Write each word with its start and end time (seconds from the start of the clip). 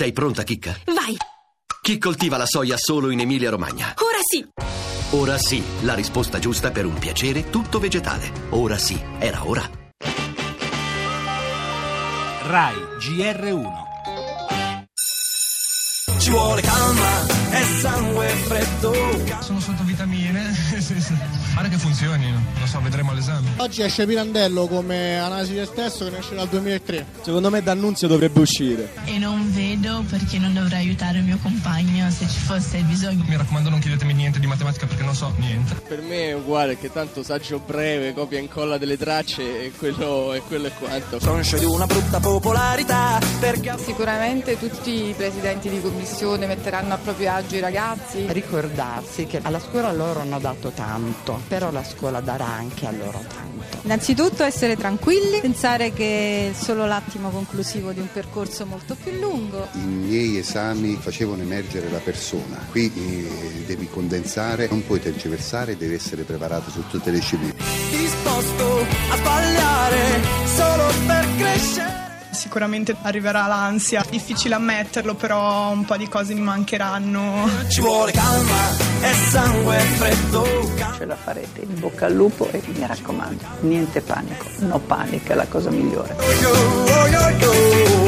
Sei 0.00 0.12
pronta, 0.12 0.44
Chicca? 0.44 0.74
Vai! 0.86 1.14
Chi 1.82 1.98
coltiva 1.98 2.38
la 2.38 2.46
soia 2.46 2.78
solo 2.78 3.10
in 3.10 3.20
Emilia-Romagna? 3.20 3.96
Ora 3.98 4.16
sì! 4.22 4.48
Ora 5.10 5.36
sì, 5.36 5.62
la 5.82 5.92
risposta 5.92 6.38
giusta 6.38 6.70
per 6.70 6.86
un 6.86 6.94
piacere 6.94 7.50
tutto 7.50 7.78
vegetale. 7.78 8.32
Ora 8.48 8.78
sì, 8.78 8.98
era 9.18 9.46
ora. 9.46 9.68
RAI 12.44 12.76
GR1 12.98 13.68
Ci 16.18 16.30
vuole 16.30 16.62
calma 16.62 17.26
e 17.50 17.62
sangue 17.62 18.26
freddo. 18.28 18.94
Sono 19.40 19.60
sotto 19.60 19.82
sì. 20.80 21.14
Pare 21.54 21.68
che 21.68 21.76
funzioni, 21.76 22.30
non 22.30 22.66
so, 22.66 22.80
vedremo 22.80 23.10
all'esame. 23.10 23.48
Oggi 23.56 23.82
esce 23.82 24.06
Pirandello 24.06 24.66
come 24.66 25.18
analisi 25.18 25.54
del 25.54 25.70
testo 25.72 26.04
che 26.04 26.10
ne 26.10 26.18
esce 26.18 26.34
dal 26.34 26.48
2003. 26.48 27.06
Secondo 27.22 27.50
me 27.50 27.62
D'Annunzio 27.62 28.06
dovrebbe 28.08 28.40
uscire. 28.40 28.92
E 29.04 29.18
non 29.18 29.52
vedo 29.52 30.04
perché 30.08 30.38
non 30.38 30.54
dovrei 30.54 30.86
aiutare 30.86 31.18
il 31.18 31.24
mio 31.24 31.38
compagno 31.42 32.10
se 32.10 32.28
ci 32.28 32.38
fosse 32.38 32.80
bisogno. 32.82 33.24
Mi 33.26 33.36
raccomando 33.36 33.68
non 33.70 33.80
chiedetemi 33.80 34.12
niente 34.12 34.38
di 34.38 34.46
matematica 34.46 34.86
perché 34.86 35.02
non 35.02 35.14
so 35.14 35.32
niente. 35.38 35.74
Per 35.86 36.00
me 36.02 36.28
è 36.28 36.34
uguale, 36.34 36.78
che 36.78 36.92
tanto 36.92 37.22
saggio 37.22 37.58
breve, 37.58 38.12
copia 38.12 38.38
e 38.38 38.42
incolla 38.42 38.78
delle 38.78 38.96
tracce 38.96 39.64
e 39.64 39.72
quello, 39.72 40.32
e 40.34 40.42
quello 40.42 40.68
è 40.68 40.72
quanto. 40.72 41.18
Conscio 41.18 41.58
di 41.58 41.64
una 41.64 41.86
brutta 41.86 42.20
popolarità 42.20 43.18
perché 43.40 43.70
Sicuramente 43.78 44.58
tutti 44.58 45.08
i 45.08 45.14
presidenti 45.14 45.68
di 45.68 45.80
commissione 45.80 46.46
metteranno 46.46 46.94
a 46.94 46.96
proprio 46.96 47.32
agio 47.32 47.56
i 47.56 47.60
ragazzi. 47.60 48.26
Ricordarsi 48.28 49.26
che 49.26 49.40
alla 49.42 49.58
scuola 49.58 49.92
loro 49.92 50.09
hanno 50.18 50.40
dato 50.40 50.70
tanto, 50.70 51.40
però 51.46 51.70
la 51.70 51.84
scuola 51.84 52.20
darà 52.20 52.46
anche 52.46 52.86
a 52.86 52.90
loro 52.90 53.22
tanto. 53.28 53.78
Innanzitutto 53.82 54.42
essere 54.42 54.76
tranquilli, 54.76 55.40
pensare 55.40 55.92
che 55.92 56.50
è 56.50 56.52
solo 56.52 56.86
l'attimo 56.86 57.30
conclusivo 57.30 57.92
di 57.92 58.00
un 58.00 58.08
percorso 58.12 58.66
molto 58.66 58.96
più 59.00 59.12
lungo. 59.12 59.68
I 59.74 59.78
miei 59.78 60.38
esami 60.38 60.96
facevano 61.00 61.42
emergere 61.42 61.90
la 61.90 61.98
persona, 61.98 62.58
qui 62.70 62.92
eh, 62.94 63.64
devi 63.66 63.88
condensare, 63.88 64.68
non 64.68 64.84
puoi 64.84 65.00
tergiversare, 65.00 65.76
devi 65.76 65.94
essere 65.94 66.24
preparato 66.24 66.70
su 66.70 66.86
tutte 66.88 67.10
le 67.10 67.18
discipline. 67.18 67.54
disposto 67.90 68.86
a 69.10 69.16
sbagliare 69.16 70.20
solo 70.46 70.92
per 71.06 71.26
crescere. 71.36 71.49
Sicuramente 72.40 72.96
arriverà 73.02 73.46
l'ansia, 73.46 74.02
difficile 74.08 74.54
ammetterlo, 74.54 75.14
però 75.14 75.72
un 75.72 75.84
po' 75.84 75.98
di 75.98 76.08
cose 76.08 76.32
mi 76.32 76.40
mancheranno. 76.40 77.46
Ci 77.68 77.82
vuole 77.82 78.12
calma 78.12 78.70
e 79.02 79.12
sangue 79.28 79.76
freddo. 79.76 80.46
Ce 80.96 81.04
la 81.04 81.16
farete, 81.16 81.60
in 81.60 81.78
bocca 81.78 82.06
al 82.06 82.14
lupo 82.14 82.48
e 82.50 82.62
mi 82.64 82.86
raccomando, 82.86 83.44
niente 83.60 84.00
panico, 84.00 84.46
no 84.60 84.78
panico 84.78 85.32
è 85.32 85.34
la 85.34 85.46
cosa 85.48 85.68
migliore. 85.68 86.16
Calma. 86.16 87.99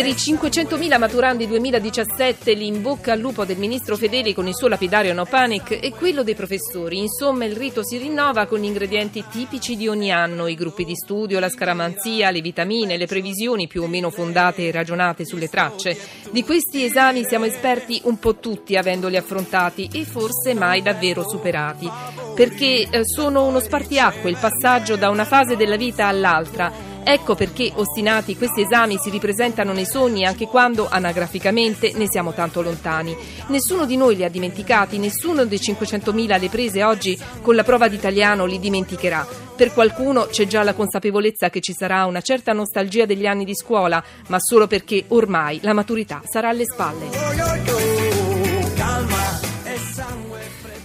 Per 0.00 0.08
i 0.08 0.12
500.000 0.12 0.98
maturandi 0.98 1.46
2017 1.46 2.54
l'in 2.54 2.80
bocca 2.80 3.12
al 3.12 3.18
lupo 3.18 3.44
del 3.44 3.58
ministro 3.58 3.98
Fedeli 3.98 4.32
con 4.32 4.46
il 4.46 4.54
suo 4.54 4.66
lapidario 4.66 5.12
No 5.12 5.26
Panic 5.26 5.72
e 5.72 5.90
quello 5.90 6.22
dei 6.22 6.34
professori. 6.34 6.96
Insomma, 6.96 7.44
il 7.44 7.54
rito 7.54 7.84
si 7.84 7.98
rinnova 7.98 8.46
con 8.46 8.60
gli 8.60 8.64
ingredienti 8.64 9.22
tipici 9.30 9.76
di 9.76 9.88
ogni 9.88 10.10
anno, 10.10 10.46
i 10.46 10.54
gruppi 10.54 10.86
di 10.86 10.96
studio, 10.96 11.38
la 11.38 11.50
scaramanzia, 11.50 12.30
le 12.30 12.40
vitamine, 12.40 12.96
le 12.96 13.04
previsioni 13.04 13.66
più 13.66 13.82
o 13.82 13.88
meno 13.88 14.08
fondate 14.08 14.68
e 14.68 14.72
ragionate 14.72 15.26
sulle 15.26 15.50
tracce. 15.50 15.94
Di 16.30 16.44
questi 16.44 16.82
esami 16.82 17.22
siamo 17.24 17.44
esperti 17.44 18.00
un 18.04 18.18
po' 18.18 18.36
tutti 18.36 18.76
avendoli 18.76 19.18
affrontati 19.18 19.90
e 19.92 20.06
forse 20.06 20.54
mai 20.54 20.80
davvero 20.80 21.28
superati, 21.28 21.86
perché 22.34 22.88
eh, 22.88 23.04
sono 23.04 23.44
uno 23.44 23.60
spartiacque, 23.60 24.30
il 24.30 24.38
passaggio 24.40 24.96
da 24.96 25.10
una 25.10 25.26
fase 25.26 25.56
della 25.56 25.76
vita 25.76 26.06
all'altra. 26.06 26.89
Ecco 27.02 27.34
perché, 27.34 27.72
ostinati, 27.74 28.36
questi 28.36 28.62
esami 28.62 28.96
si 28.98 29.10
ripresentano 29.10 29.72
nei 29.72 29.86
sogni 29.86 30.24
anche 30.24 30.46
quando, 30.46 30.88
anagraficamente, 30.88 31.92
ne 31.94 32.06
siamo 32.08 32.32
tanto 32.32 32.62
lontani. 32.62 33.16
Nessuno 33.48 33.86
di 33.86 33.96
noi 33.96 34.16
li 34.16 34.24
ha 34.24 34.30
dimenticati, 34.30 34.98
nessuno 34.98 35.44
dei 35.44 35.58
500.000 35.58 36.32
alle 36.32 36.48
prese 36.48 36.84
oggi 36.84 37.18
con 37.42 37.54
la 37.54 37.64
prova 37.64 37.88
d'italiano 37.88 38.44
li 38.44 38.58
dimenticherà. 38.58 39.26
Per 39.56 39.72
qualcuno 39.72 40.26
c'è 40.26 40.46
già 40.46 40.62
la 40.62 40.74
consapevolezza 40.74 41.50
che 41.50 41.60
ci 41.60 41.74
sarà 41.74 42.06
una 42.06 42.22
certa 42.22 42.52
nostalgia 42.52 43.04
degli 43.04 43.26
anni 43.26 43.44
di 43.44 43.54
scuola, 43.54 44.02
ma 44.28 44.38
solo 44.40 44.66
perché 44.66 45.04
ormai 45.08 45.58
la 45.62 45.74
maturità 45.74 46.22
sarà 46.24 46.48
alle 46.48 46.64
spalle. 46.64 48.09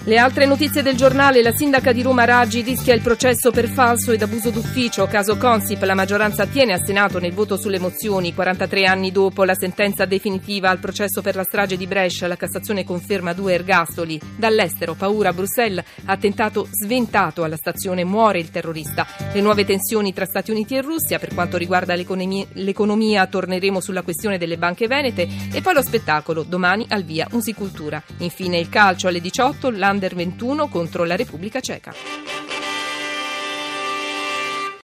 Le 0.08 0.20
altre 0.20 0.46
notizie 0.46 0.84
del 0.84 0.96
giornale, 0.96 1.42
la 1.42 1.52
sindaca 1.52 1.92
di 1.92 2.04
Roma 2.04 2.26
Raggi 2.26 2.62
rischia 2.62 2.94
il 2.94 3.02
processo 3.02 3.50
per 3.50 3.68
falso 3.68 4.12
ed 4.12 4.22
abuso 4.22 4.52
d'ufficio, 4.52 5.08
caso 5.08 5.36
Consip, 5.36 5.82
la 5.82 5.96
maggioranza 5.96 6.46
tiene 6.46 6.74
a 6.74 6.78
Senato 6.78 7.18
nel 7.18 7.34
voto 7.34 7.58
sulle 7.58 7.80
mozioni, 7.80 8.32
43 8.32 8.86
anni 8.86 9.12
dopo 9.12 9.44
la 9.44 9.56
sentenza 9.56 10.06
definitiva 10.06 10.70
al 10.70 10.78
processo 10.78 11.24
per 11.24 11.36
la 11.36 11.44
strage 11.44 11.76
di 11.76 11.88
Brescia, 11.88 12.28
la 12.28 12.36
Cassazione 12.36 12.84
conferma 12.84 13.34
due 13.34 13.56
ergastoli, 13.56 14.22
dall'estero 14.38 14.94
paura 14.94 15.30
a 15.30 15.34
Bruxelles, 15.34 15.84
attentato 16.06 16.68
sventato 16.70 17.44
alla 17.44 17.58
stazione, 17.58 18.04
muore 18.04 18.38
il 18.38 18.52
terrorista, 18.52 19.08
le 19.34 19.42
nuove 19.42 19.66
tensioni 19.66 20.14
tra 20.14 20.26
Stati 20.26 20.52
Uniti 20.52 20.76
e 20.76 20.82
Russia, 20.82 21.18
per 21.18 21.34
quanto 21.34 21.58
riguarda 21.58 21.96
l'economia, 21.96 22.46
l'economia 22.54 23.26
torneremo 23.26 23.80
sulla 23.80 24.04
questione 24.04 24.38
delle 24.38 24.60
banche 24.60 24.86
venete. 24.86 25.28
E 25.52 25.62
poi 25.64 25.74
lo 25.74 25.82
spettacolo, 25.82 26.44
domani 26.44 26.86
al 26.90 27.04
via 27.04 27.28
Musicultura, 27.32 28.04
infine 28.20 28.60
il 28.60 28.70
calcio 28.70 29.08
alle 29.08 29.20
18, 29.20 29.72
l'Under 29.96 30.14
21 30.14 30.68
contro 30.68 31.06
la 31.06 31.16
Repubblica 31.16 31.62
Ceca. 31.62 32.35